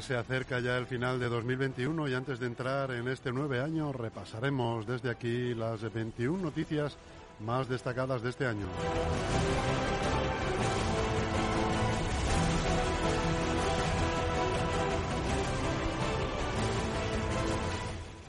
[0.00, 3.92] se acerca ya el final de 2021 y antes de entrar en este nueve año
[3.92, 6.96] repasaremos desde aquí las 21 noticias
[7.40, 8.66] más destacadas de este año.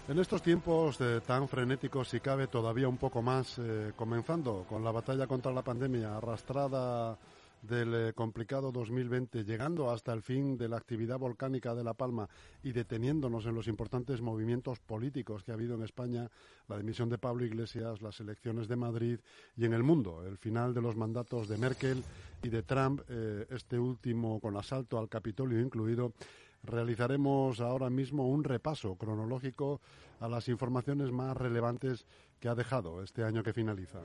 [0.09, 4.83] En estos tiempos eh, tan frenéticos, si cabe todavía un poco más, eh, comenzando con
[4.83, 7.17] la batalla contra la pandemia arrastrada
[7.61, 12.29] del eh, complicado 2020, llegando hasta el fin de la actividad volcánica de La Palma
[12.63, 16.29] y deteniéndonos en los importantes movimientos políticos que ha habido en España,
[16.67, 19.19] la dimisión de Pablo Iglesias, las elecciones de Madrid
[19.55, 22.03] y en el mundo, el final de los mandatos de Merkel
[22.41, 26.13] y de Trump, eh, este último con asalto al Capitolio incluido,
[26.63, 29.81] realizaremos ahora mismo un repaso cronológico
[30.19, 32.05] a las informaciones más relevantes
[32.39, 33.99] que ha dejado este año que finaliza.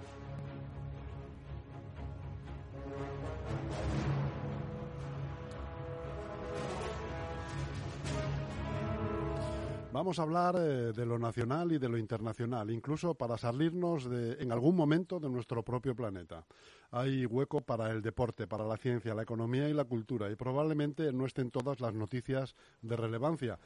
[9.97, 14.35] Vamos a hablar eh, de lo nacional y de lo internacional, incluso para salirnos de,
[14.43, 16.45] en algún momento de nuestro propio planeta.
[16.91, 21.11] Hay hueco para el deporte, para la ciencia, la economía y la cultura, y probablemente
[21.15, 23.59] no estén todas las noticias de relevancia,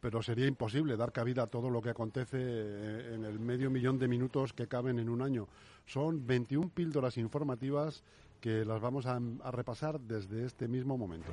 [0.00, 3.98] pero sería imposible dar cabida a todo lo que acontece eh, en el medio millón
[3.98, 5.48] de minutos que caben en un año.
[5.86, 8.04] Son 21 píldoras informativas
[8.42, 9.18] que las vamos a
[9.50, 11.32] repasar desde este mismo momento.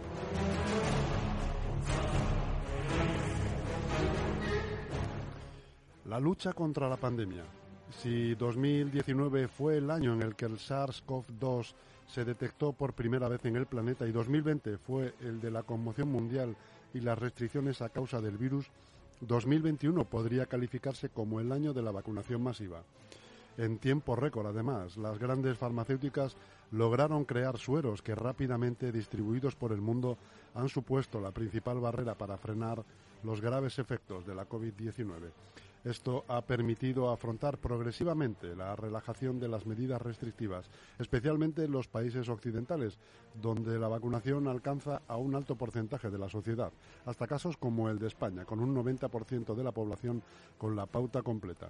[6.07, 7.43] La lucha contra la pandemia.
[8.01, 11.73] Si 2019 fue el año en el que el SARS-CoV-2
[12.07, 16.09] se detectó por primera vez en el planeta y 2020 fue el de la conmoción
[16.09, 16.55] mundial
[16.93, 18.67] y las restricciones a causa del virus,
[19.19, 22.83] 2021 podría calificarse como el año de la vacunación masiva.
[23.57, 26.37] En tiempo récord, además, las grandes farmacéuticas
[26.71, 30.17] lograron crear sueros que rápidamente distribuidos por el mundo
[30.55, 32.85] han supuesto la principal barrera para frenar
[33.23, 35.31] los graves efectos de la COVID-19.
[35.87, 42.27] Esto ha permitido afrontar progresivamente la relajación de las medidas restrictivas, especialmente en los países
[42.27, 42.97] occidentales,
[43.41, 46.73] donde la vacunación alcanza a un alto porcentaje de la sociedad,
[47.05, 50.21] hasta casos como el de España, con un 90% de la población
[50.57, 51.69] con la pauta completa.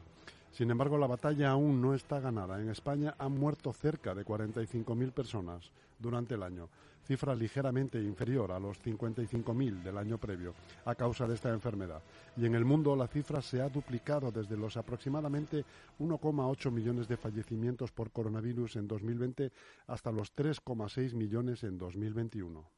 [0.51, 2.59] Sin embargo, la batalla aún no está ganada.
[2.59, 5.69] En España han muerto cerca de 45.000 personas
[5.99, 6.69] durante el año,
[7.07, 10.53] cifra ligeramente inferior a los 55.000 del año previo
[10.83, 12.01] a causa de esta enfermedad.
[12.35, 15.63] Y en el mundo la cifra se ha duplicado desde los aproximadamente
[15.99, 19.51] 1,8 millones de fallecimientos por coronavirus en 2020
[19.87, 22.77] hasta los 3,6 millones en 2021.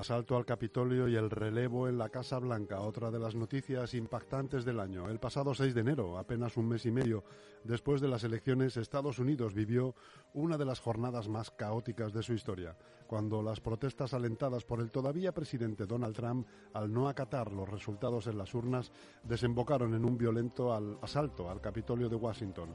[0.00, 4.64] Asalto al Capitolio y el relevo en la Casa Blanca, otra de las noticias impactantes
[4.64, 5.10] del año.
[5.10, 7.22] El pasado 6 de enero, apenas un mes y medio
[7.64, 9.94] después de las elecciones, Estados Unidos vivió
[10.32, 12.74] una de las jornadas más caóticas de su historia,
[13.06, 18.26] cuando las protestas alentadas por el todavía presidente Donald Trump al no acatar los resultados
[18.26, 18.90] en las urnas
[19.22, 20.72] desembocaron en un violento
[21.02, 22.74] asalto al Capitolio de Washington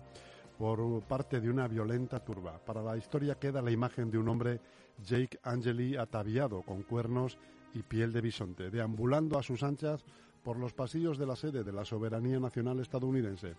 [0.57, 2.59] por parte de una violenta turba.
[2.63, 4.61] Para la historia queda la imagen de un hombre,
[5.03, 7.37] Jake Angeli, ataviado con cuernos
[7.73, 10.03] y piel de bisonte, deambulando a sus anchas
[10.43, 13.55] por los pasillos de la sede de la soberanía nacional estadounidense.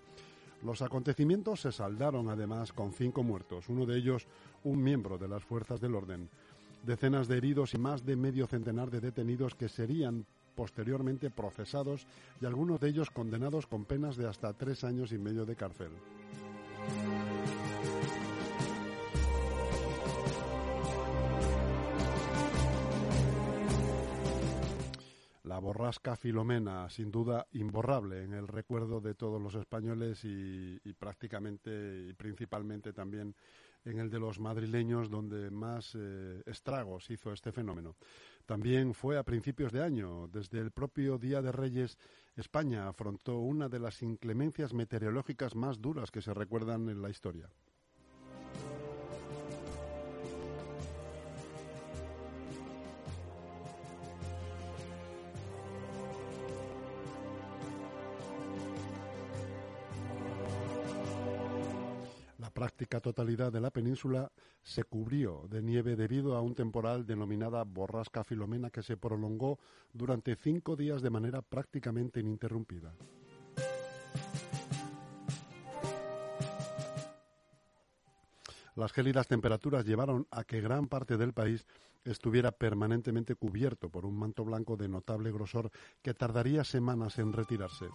[0.62, 4.26] Los acontecimientos se saldaron además con cinco muertos, uno de ellos
[4.64, 6.30] un miembro de las fuerzas del orden,
[6.84, 10.24] decenas de heridos y más de medio centenar de detenidos que serían
[10.54, 12.06] posteriormente procesados
[12.40, 15.90] y algunos de ellos condenados con penas de hasta tres años y medio de cárcel.
[25.56, 32.08] La borrasca Filomena, sin duda imborrable en el recuerdo de todos los españoles y, prácticamente
[32.10, 33.34] y principalmente también
[33.86, 37.96] en el de los madrileños, donde más eh, estragos hizo este fenómeno.
[38.44, 41.96] También fue a principios de año, desde el propio Día de Reyes,
[42.36, 47.48] España afrontó una de las inclemencias meteorológicas más duras que se recuerdan en la historia.
[62.56, 64.32] Práctica totalidad de la península
[64.62, 69.58] se cubrió de nieve debido a un temporal denominada borrasca filomena que se prolongó
[69.92, 72.94] durante cinco días de manera prácticamente ininterrumpida.
[78.74, 81.66] Las gélidas temperaturas llevaron a que gran parte del país
[82.06, 85.70] estuviera permanentemente cubierto por un manto blanco de notable grosor
[86.02, 87.86] que tardaría semanas en retirarse.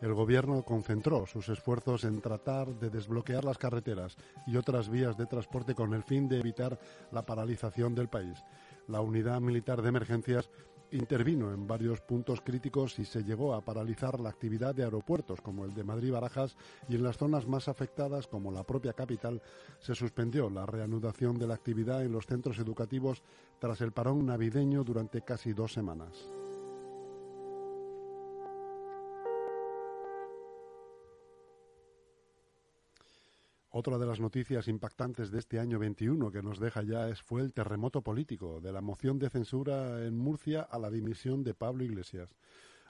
[0.00, 4.16] El gobierno concentró sus esfuerzos en tratar de desbloquear las carreteras
[4.46, 6.78] y otras vías de transporte con el fin de evitar
[7.12, 8.42] la paralización del país.
[8.88, 10.50] La unidad militar de emergencias
[10.92, 15.64] intervino en varios puntos críticos y se llegó a paralizar la actividad de aeropuertos como
[15.64, 16.56] el de Madrid-Barajas
[16.88, 19.42] y en las zonas más afectadas como la propia capital
[19.78, 23.22] se suspendió la reanudación de la actividad en los centros educativos
[23.58, 26.28] tras el parón navideño durante casi dos semanas.
[33.72, 37.40] Otra de las noticias impactantes de este año 21 que nos deja ya es, fue
[37.40, 41.84] el terremoto político de la moción de censura en Murcia a la dimisión de Pablo
[41.84, 42.34] Iglesias.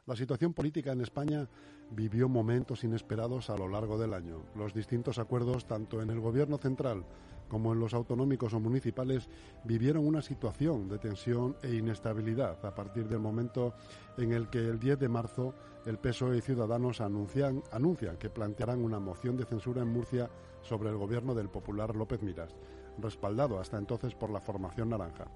[0.06, 1.46] La situación política en España
[1.90, 4.42] vivió momentos inesperados a lo largo del año.
[4.56, 7.04] Los distintos acuerdos, tanto en el Gobierno central
[7.50, 9.28] como en los autonómicos o municipales,
[9.64, 13.74] vivieron una situación de tensión e inestabilidad a partir del momento
[14.16, 15.54] en el que el 10 de marzo
[15.86, 20.30] el PSOE y Ciudadanos anuncian, anuncian que plantearán una moción de censura en Murcia
[20.62, 22.54] sobre el gobierno del popular López Miras,
[22.98, 25.26] respaldado hasta entonces por la formación naranja.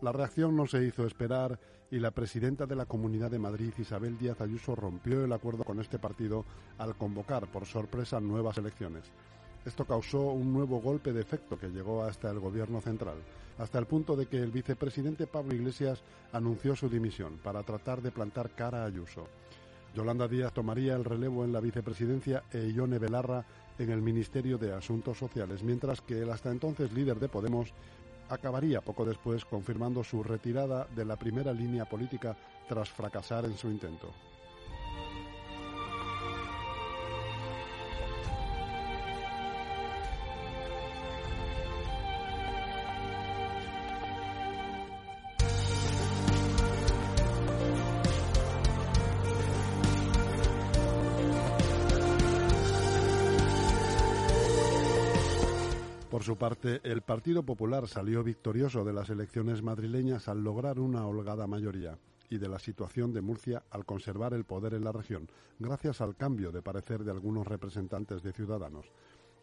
[0.00, 1.58] La reacción no se hizo esperar
[1.90, 5.78] y la presidenta de la Comunidad de Madrid, Isabel Díaz Ayuso, rompió el acuerdo con
[5.78, 6.44] este partido
[6.78, 9.04] al convocar por sorpresa nuevas elecciones.
[9.64, 13.16] Esto causó un nuevo golpe de efecto que llegó hasta el gobierno central,
[13.58, 16.02] hasta el punto de que el vicepresidente Pablo Iglesias
[16.32, 19.28] anunció su dimisión para tratar de plantar cara a Ayuso.
[19.94, 23.44] Yolanda Díaz tomaría el relevo en la vicepresidencia e Ione Belarra
[23.78, 27.72] en el Ministerio de Asuntos Sociales, mientras que el hasta entonces líder de Podemos
[28.30, 32.36] acabaría poco después confirmando su retirada de la primera línea política
[32.68, 34.08] tras fracasar en su intento.
[56.82, 61.98] El Partido Popular salió victorioso de las elecciones madrileñas al lograr una holgada mayoría
[62.30, 65.28] y de la situación de Murcia al conservar el poder en la región,
[65.60, 68.90] gracias al cambio de parecer de algunos representantes de Ciudadanos.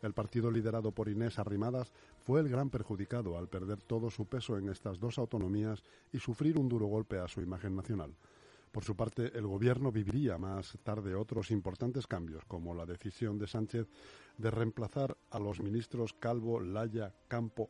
[0.01, 1.93] El partido liderado por Inés Arrimadas
[2.25, 5.81] fue el gran perjudicado al perder todo su peso en estas dos autonomías
[6.11, 8.13] y sufrir un duro golpe a su imagen nacional.
[8.71, 13.47] Por su parte, el Gobierno viviría más tarde otros importantes cambios, como la decisión de
[13.47, 13.87] Sánchez
[14.37, 17.69] de reemplazar a los ministros Calvo, Laya, Campo,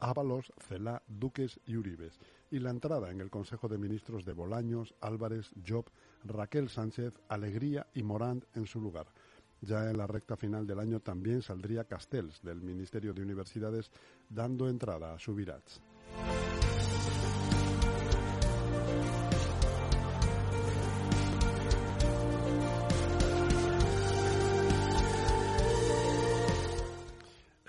[0.00, 2.18] Ábalos, Celá, Duques y Uribes,
[2.50, 5.84] y la entrada en el Consejo de Ministros de Bolaños, Álvarez, Job,
[6.24, 9.06] Raquel Sánchez, Alegría y Morant en su lugar.
[9.60, 13.90] Ya en la recta final del año también saldría Castells del Ministerio de Universidades
[14.28, 15.80] dando entrada a Subirats.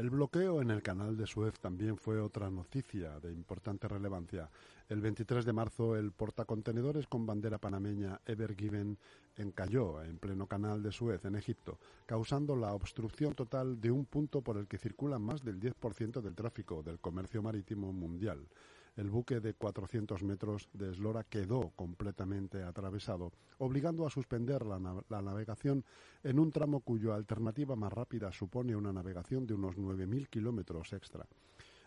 [0.01, 4.49] El bloqueo en el canal de Suez también fue otra noticia de importante relevancia.
[4.89, 8.97] El 23 de marzo, el portacontenedores con bandera panameña Ever Given
[9.37, 11.77] encalló en pleno canal de Suez, en Egipto,
[12.07, 16.33] causando la obstrucción total de un punto por el que circula más del 10% del
[16.33, 18.47] tráfico del comercio marítimo mundial
[18.95, 25.85] el buque de 400 metros de eslora quedó completamente atravesado, obligando a suspender la, navegación
[26.23, 31.25] en un tramo cuya alternativa más rápida supone una navegación de unos 9.000 kilómetros extra.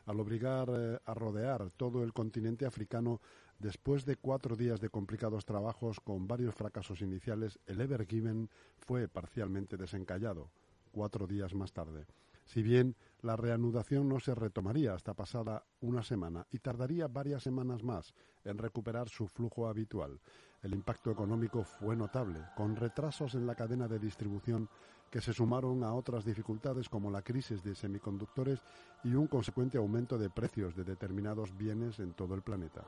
[0.06, 3.20] Al obligar eh, a rodear todo el continente africano,
[3.58, 9.08] después de cuatro días de complicados trabajos con varios fracasos iniciales, el Ever Given fue
[9.08, 10.50] parcialmente desencallado,
[10.92, 12.06] cuatro días más tarde
[12.44, 17.82] si bien la reanudación no se retomaría hasta pasada una semana y tardaría varias semanas
[17.82, 18.14] más
[18.44, 20.20] en recuperar su flujo habitual.
[20.62, 24.68] El impacto económico fue notable, con retrasos en la cadena de distribución
[25.10, 28.60] que se sumaron a otras dificultades como la crisis de semiconductores
[29.02, 32.84] y un consecuente aumento de precios de determinados bienes en todo el planeta.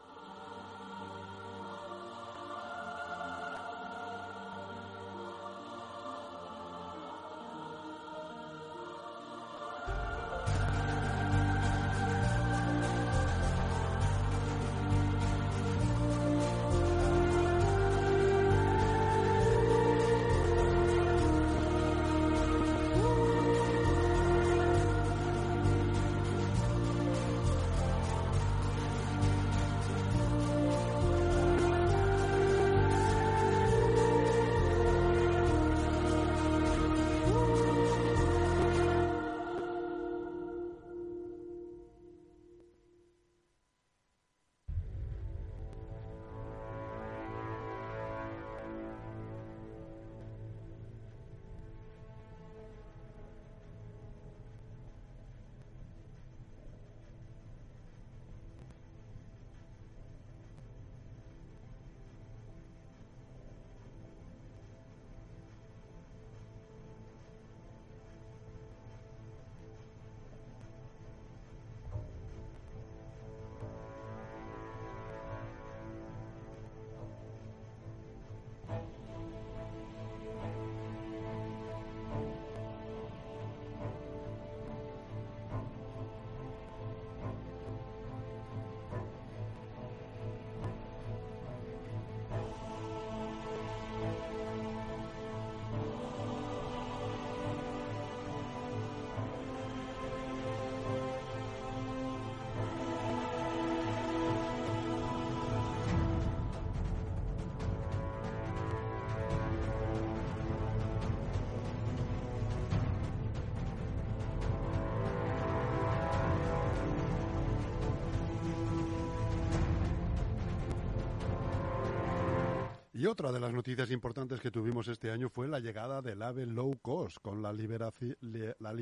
[123.06, 126.44] Y otra de las noticias importantes que tuvimos este año fue la llegada del AVE
[126.44, 128.72] low cost, con la, la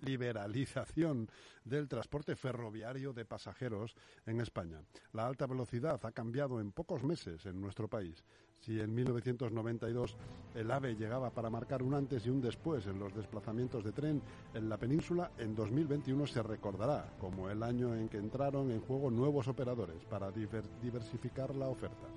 [0.00, 1.28] liberalización
[1.62, 4.80] del transporte ferroviario de pasajeros en España.
[5.12, 8.24] La alta velocidad ha cambiado en pocos meses en nuestro país.
[8.58, 10.16] Si en 1992
[10.54, 14.22] el AVE llegaba para marcar un antes y un después en los desplazamientos de tren
[14.54, 19.10] en la península, en 2021 se recordará como el año en que entraron en juego
[19.10, 22.08] nuevos operadores para diversificar la oferta.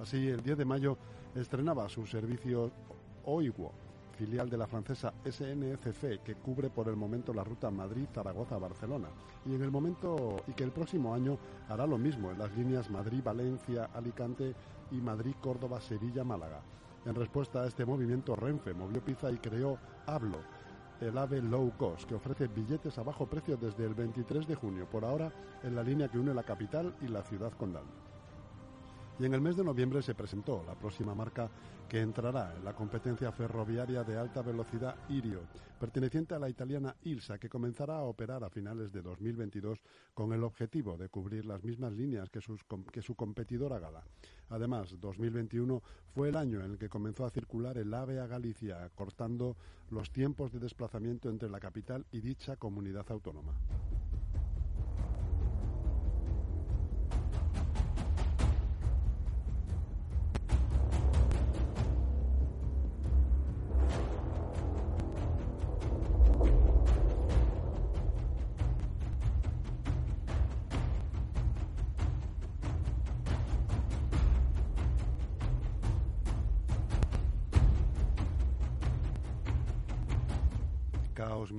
[0.00, 0.96] Así, el 10 de mayo
[1.34, 2.70] estrenaba su servicio
[3.24, 3.72] OIWO,
[4.16, 9.08] filial de la francesa SNCF, que cubre por el momento la ruta Madrid-Zaragoza-Barcelona,
[9.44, 11.36] y en el momento y que el próximo año
[11.68, 14.54] hará lo mismo en las líneas Madrid-Valencia-Alicante
[14.92, 16.62] y Madrid-Córdoba-Sevilla-Málaga.
[17.04, 20.38] En respuesta a este movimiento, Renfe movió pieza y creó Hablo,
[21.00, 24.88] el AVE Low Cost, que ofrece billetes a bajo precio desde el 23 de junio,
[24.88, 25.32] por ahora
[25.64, 27.84] en la línea que une la capital y la ciudad condal
[29.18, 31.50] y en el mes de noviembre se presentó la próxima marca
[31.88, 35.40] que entrará en la competencia ferroviaria de alta velocidad Irio,
[35.80, 39.80] perteneciente a la italiana Ilsa, que comenzará a operar a finales de 2022
[40.14, 42.40] con el objetivo de cubrir las mismas líneas que,
[42.92, 44.04] que su competidora Gala.
[44.50, 45.82] Además, 2021
[46.14, 49.56] fue el año en el que comenzó a circular el AVE a Galicia, cortando
[49.90, 53.54] los tiempos de desplazamiento entre la capital y dicha comunidad autónoma.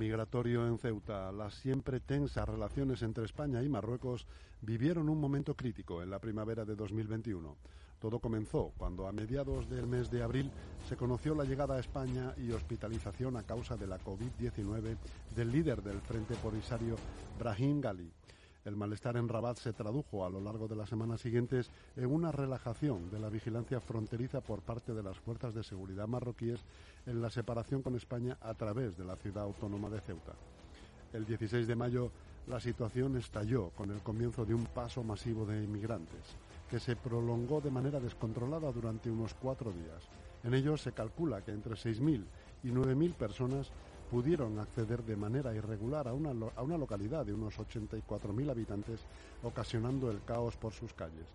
[0.00, 4.26] Migratorio en Ceuta, las siempre tensas relaciones entre España y Marruecos
[4.62, 7.54] vivieron un momento crítico en la primavera de 2021.
[8.00, 10.50] Todo comenzó cuando a mediados del mes de abril
[10.88, 14.96] se conoció la llegada a España y hospitalización a causa de la COVID-19
[15.36, 16.96] del líder del Frente Polisario,
[17.38, 18.19] Brahim Gali.
[18.64, 22.30] El malestar en Rabat se tradujo a lo largo de las semanas siguientes en una
[22.30, 26.60] relajación de la vigilancia fronteriza por parte de las fuerzas de seguridad marroquíes
[27.06, 30.34] en la separación con España a través de la ciudad autónoma de Ceuta.
[31.12, 32.10] El 16 de mayo
[32.46, 36.36] la situación estalló con el comienzo de un paso masivo de inmigrantes,
[36.68, 40.02] que se prolongó de manera descontrolada durante unos cuatro días.
[40.42, 42.24] En ellos se calcula que entre 6.000
[42.64, 43.70] y 9.000 personas
[44.10, 49.00] pudieron acceder de manera irregular a una, a una localidad de unos 84.000 habitantes,
[49.42, 51.26] ocasionando el caos por sus calles.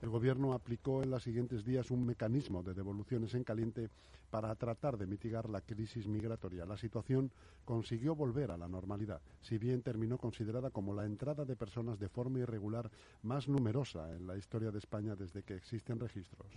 [0.00, 3.90] El Gobierno aplicó en los siguientes días un mecanismo de devoluciones en caliente
[4.30, 6.64] para tratar de mitigar la crisis migratoria.
[6.64, 7.30] La situación
[7.64, 12.08] consiguió volver a la normalidad, si bien terminó considerada como la entrada de personas de
[12.08, 12.90] forma irregular
[13.22, 16.48] más numerosa en la historia de España desde que existen registros.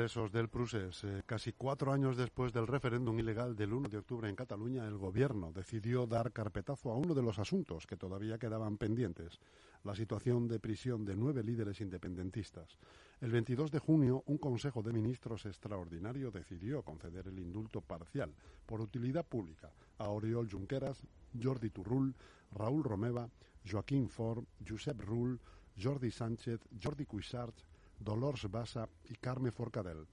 [0.00, 1.04] Presos del Prusés.
[1.04, 4.96] Eh, casi cuatro años después del referéndum ilegal del 1 de octubre en Cataluña, el
[4.96, 9.38] gobierno decidió dar carpetazo a uno de los asuntos que todavía quedaban pendientes,
[9.84, 12.78] la situación de prisión de nueve líderes independentistas.
[13.20, 18.32] El 22 de junio, un Consejo de Ministros extraordinario decidió conceder el indulto parcial
[18.64, 21.02] por utilidad pública a Oriol Junqueras,
[21.38, 22.14] Jordi Turrull,
[22.52, 23.28] Raúl Romeva,
[23.70, 25.38] Joaquín Ford, Josep Rull,
[25.78, 27.54] Jordi Sánchez, Jordi Cuixart,
[28.00, 30.06] Dolores Bassa y Carme Forcadell.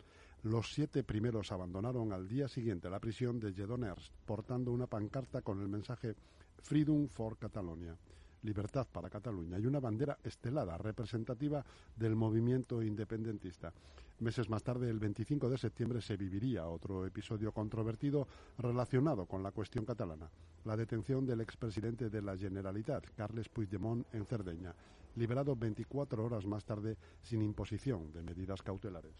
[0.44, 5.62] Los siete primeros abandonaron al día siguiente la prisión de Lledoners, portando una pancarta con
[5.62, 6.16] el mensaje
[6.62, 7.98] Freedom for Catalonia,
[8.44, 13.74] libertad para Cataluña, y una bandera estelada representativa del movimiento independentista.
[14.20, 19.52] Meses más tarde, el 25 de septiembre, se viviría otro episodio controvertido relacionado con la
[19.52, 20.30] cuestión catalana,
[20.66, 24.74] la detención del expresidente de la Generalitat, Carles Puigdemont, en Cerdeña
[25.18, 29.16] liberado 24 horas más tarde sin imposición de medidas cautelares.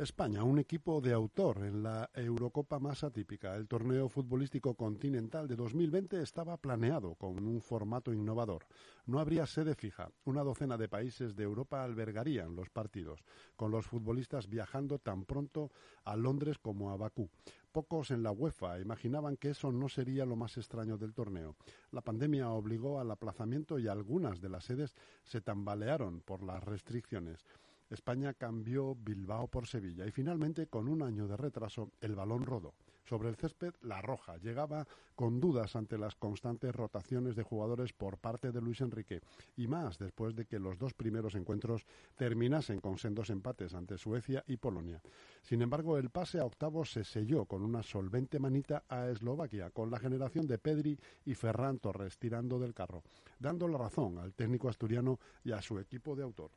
[0.00, 3.54] España, un equipo de autor en la Eurocopa más atípica.
[3.54, 8.64] El torneo futbolístico continental de 2020 estaba planeado con un formato innovador.
[9.04, 10.10] No habría sede fija.
[10.24, 13.22] Una docena de países de Europa albergarían los partidos,
[13.56, 15.70] con los futbolistas viajando tan pronto
[16.04, 17.28] a Londres como a Bakú.
[17.70, 21.56] Pocos en la UEFA imaginaban que eso no sería lo más extraño del torneo.
[21.90, 27.44] La pandemia obligó al aplazamiento y algunas de las sedes se tambalearon por las restricciones.
[27.90, 32.74] España cambió Bilbao por Sevilla y finalmente, con un año de retraso, el balón rodó.
[33.04, 38.18] Sobre el césped, la Roja llegaba con dudas ante las constantes rotaciones de jugadores por
[38.18, 39.20] parte de Luis Enrique
[39.56, 44.44] y más después de que los dos primeros encuentros terminasen con sendos empates ante Suecia
[44.46, 45.02] y Polonia.
[45.42, 49.90] Sin embargo, el pase a octavos se selló con una solvente manita a Eslovaquia, con
[49.90, 53.02] la generación de Pedri y Ferran Torres tirando del carro,
[53.40, 56.52] dando la razón al técnico asturiano y a su equipo de autor.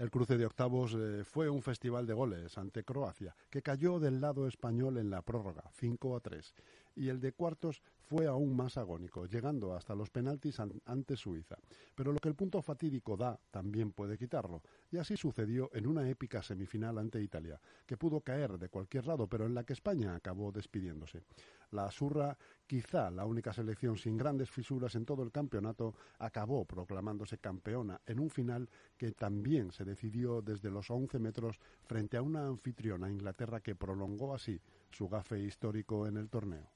[0.00, 4.18] El cruce de octavos eh, fue un festival de goles ante Croacia, que cayó del
[4.18, 6.54] lado español en la prórroga, 5 a 3
[6.96, 11.56] y el de cuartos fue aún más agónico, llegando hasta los penaltis ante Suiza.
[11.94, 16.08] Pero lo que el punto fatídico da también puede quitarlo, y así sucedió en una
[16.08, 20.14] épica semifinal ante Italia, que pudo caer de cualquier lado, pero en la que España
[20.14, 21.22] acabó despidiéndose.
[21.70, 27.38] La Asurra, quizá la única selección sin grandes fisuras en todo el campeonato, acabó proclamándose
[27.38, 32.44] campeona en un final que también se decidió desde los 11 metros frente a una
[32.44, 36.70] anfitriona Inglaterra que prolongó así su gafe histórico en el torneo.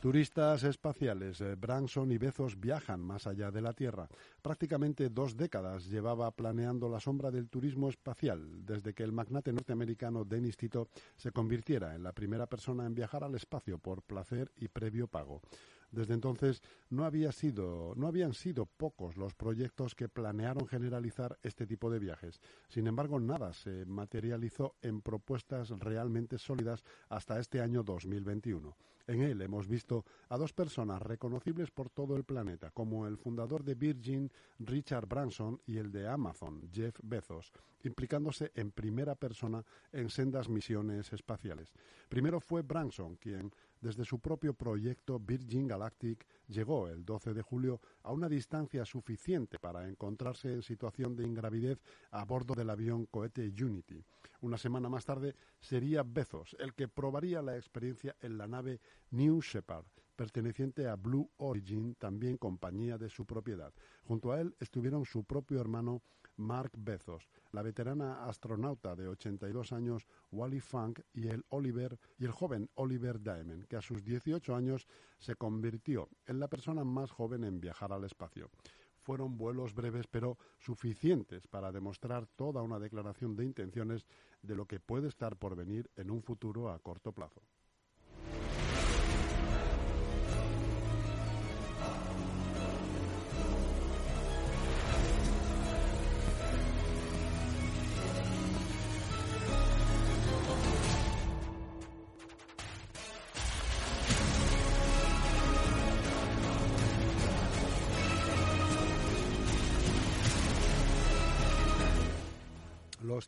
[0.00, 4.08] Turistas espaciales, eh, Branson y Bezos viajan más allá de la Tierra.
[4.40, 10.24] Prácticamente dos décadas llevaba planeando la sombra del turismo espacial, desde que el magnate norteamericano
[10.24, 14.68] Dennis Tito se convirtiera en la primera persona en viajar al espacio por placer y
[14.68, 15.42] previo pago.
[15.90, 21.66] Desde entonces no, había sido, no habían sido pocos los proyectos que planearon generalizar este
[21.66, 22.40] tipo de viajes.
[22.68, 28.76] Sin embargo, nada se materializó en propuestas realmente sólidas hasta este año 2021.
[29.06, 33.64] En él hemos visto a dos personas reconocibles por todo el planeta, como el fundador
[33.64, 40.10] de Virgin, Richard Branson, y el de Amazon, Jeff Bezos, implicándose en primera persona en
[40.10, 41.72] sendas misiones espaciales.
[42.08, 47.80] Primero fue Branson quien desde su propio proyecto Virgin Galactic llegó el 12 de julio
[48.02, 53.52] a una distancia suficiente para encontrarse en situación de ingravidez a bordo del avión cohete
[53.60, 54.04] Unity.
[54.42, 59.40] Una semana más tarde sería Bezos el que probaría la experiencia en la nave New
[59.40, 59.86] Shepard,
[60.20, 63.72] perteneciente a Blue Origin, también compañía de su propiedad.
[64.04, 66.02] Junto a él estuvieron su propio hermano
[66.36, 72.32] Mark Bezos, la veterana astronauta de 82 años Wally Funk y el, Oliver, y el
[72.32, 74.86] joven Oliver Diamond, que a sus 18 años
[75.18, 78.50] se convirtió en la persona más joven en viajar al espacio.
[78.98, 84.04] Fueron vuelos breves pero suficientes para demostrar toda una declaración de intenciones
[84.42, 87.40] de lo que puede estar por venir en un futuro a corto plazo.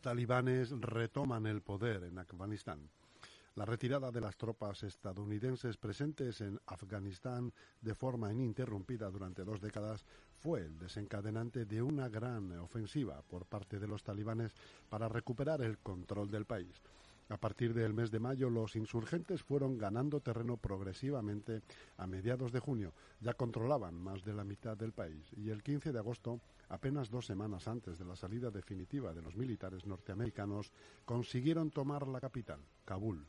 [0.03, 2.89] Talibanes retoman el poder en Afganistán.
[3.55, 10.03] La retirada de las tropas estadounidenses presentes en Afganistán de forma ininterrumpida durante dos décadas
[10.35, 14.53] fue el desencadenante de una gran ofensiva por parte de los talibanes
[14.89, 16.81] para recuperar el control del país.
[17.33, 21.63] A partir del mes de mayo, los insurgentes fueron ganando terreno progresivamente.
[21.97, 25.91] A mediados de junio ya controlaban más de la mitad del país y el 15
[25.91, 30.71] de agosto, apenas dos semanas antes de la salida definitiva de los militares norteamericanos,
[31.05, 33.25] consiguieron tomar la capital, Kabul.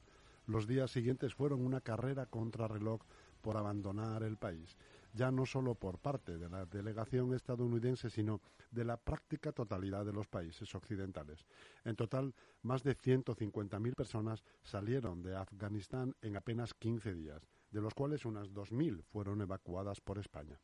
[0.47, 3.01] Los días siguientes fueron una carrera contra reloj
[3.41, 4.77] por abandonar el país,
[5.15, 10.13] ya no solo por parte de la delegación estadounidense, sino de la práctica totalidad de
[10.13, 11.47] los países occidentales.
[11.85, 17.95] En total, más de 150.000 personas salieron de Afganistán en apenas 15 días, de los
[17.95, 20.61] cuales unas 2.000 fueron evacuadas por España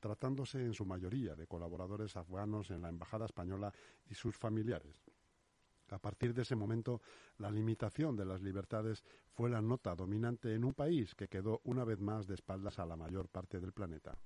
[0.00, 3.70] tratándose en su mayoría de colaboradores afganos en la Embajada Española
[4.08, 4.96] y sus familiares.
[5.92, 7.00] A partir de ese momento,
[7.38, 11.84] la limitación de las libertades fue la nota dominante en un país que quedó una
[11.84, 14.18] vez más de espaldas a la mayor parte del planeta.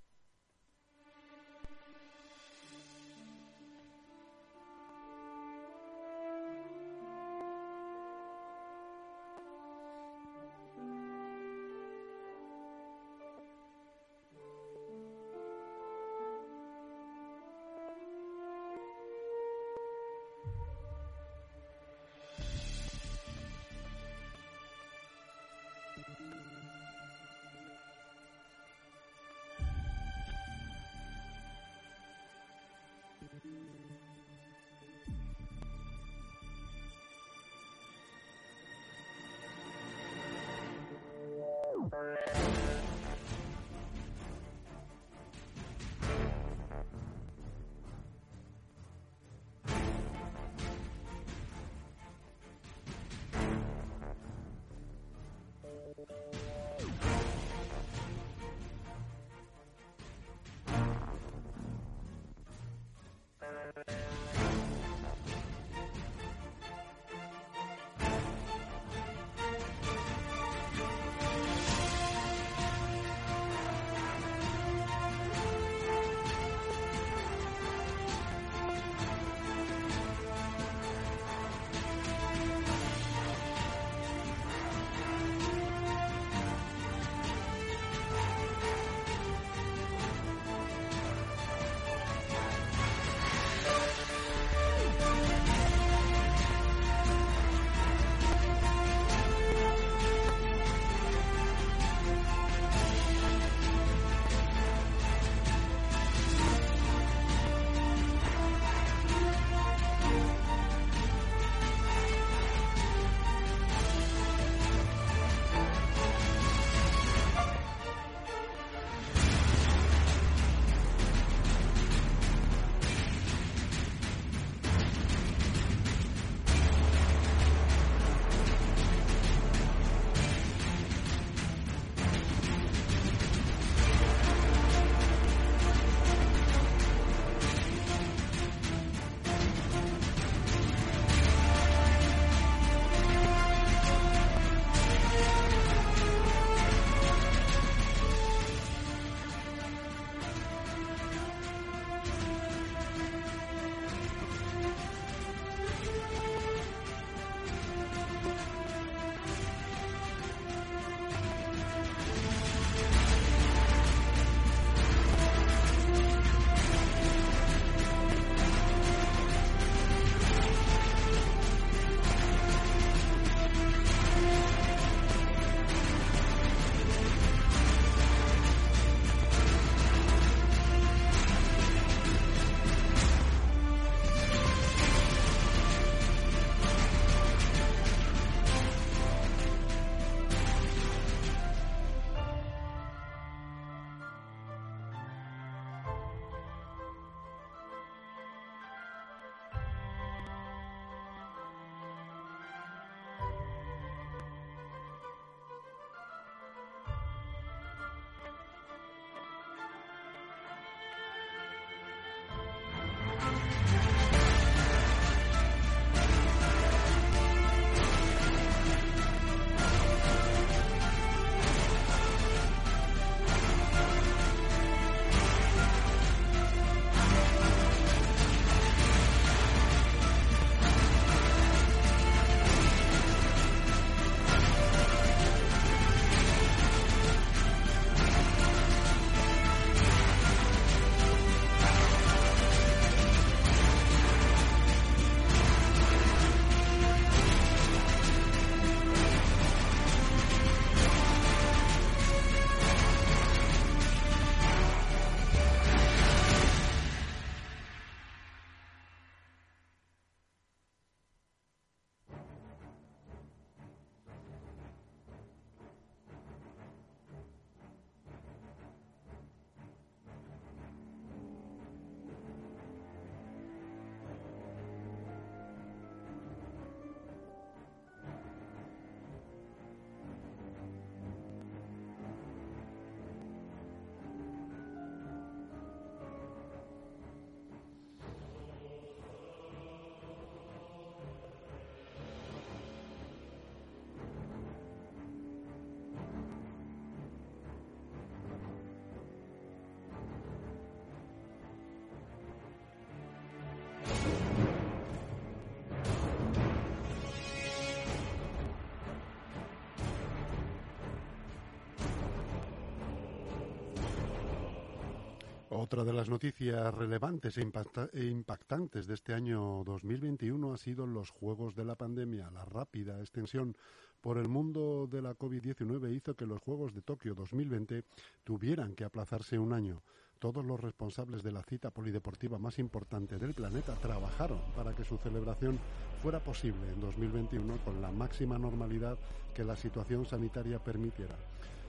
[315.64, 321.08] Otra de las noticias relevantes e, e, impactantes de este año 2021 ha sido los
[321.08, 322.30] Juegos de la pandemia.
[322.30, 323.56] La rápida extensión
[324.02, 327.82] por el mundo de la COVID-19 hizo que los Juegos de Tokio 2020
[328.24, 329.80] tuvieran que aplazarse un año.
[330.18, 334.98] Todos los responsables de la cita polideportiva más importante del planeta trabajaron para que su
[334.98, 335.58] celebración
[336.02, 338.98] fuera posible en 2021 con la máxima normalidad
[339.34, 341.16] que la situación sanitaria permitiera.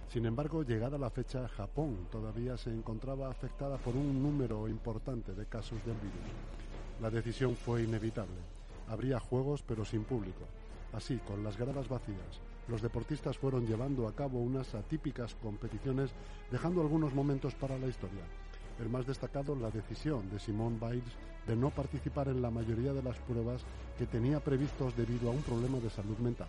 [0.10, 5.46] Sin embargo, llegada la fecha, Japón todavía se encontraba afectada por un número importante de
[5.46, 7.02] casos del virus.
[7.02, 8.38] La decisión fue inevitable.
[8.88, 10.46] Habría juegos pero sin público.
[10.94, 12.40] Así, con las gradas vacías,
[12.70, 16.12] los deportistas fueron llevando a cabo unas atípicas competiciones,
[16.52, 18.24] dejando algunos momentos para la historia.
[18.80, 21.14] El más destacado, la decisión de Simone Biles
[21.48, 23.62] de no participar en la mayoría de las pruebas
[23.98, 26.48] que tenía previstos debido a un problema de salud mental.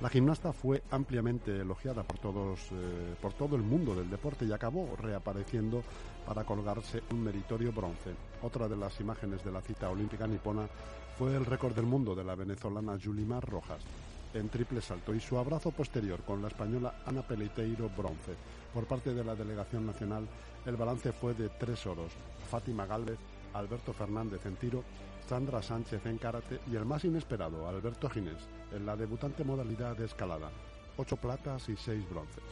[0.00, 4.52] La gimnasta fue ampliamente elogiada por todos, eh, por todo el mundo del deporte y
[4.52, 5.82] acabó reapareciendo
[6.24, 8.14] para colgarse un meritorio bronce.
[8.42, 10.68] Otra de las imágenes de la cita olímpica nipona
[11.18, 13.82] fue el récord del mundo de la venezolana Yulimar Rojas
[14.34, 18.34] en triple salto y su abrazo posterior con la española Ana Peleiteiro bronce.
[18.72, 20.28] Por parte de la delegación nacional,
[20.66, 22.12] el balance fue de tres oros.
[22.50, 23.18] Fátima Gálvez,
[23.54, 24.84] Alberto Fernández en tiro
[25.28, 30.06] Sandra Sánchez en karate y el más inesperado, Alberto Ginés, en la debutante modalidad de
[30.06, 30.50] escalada.
[30.96, 32.42] Ocho platas y seis bronces.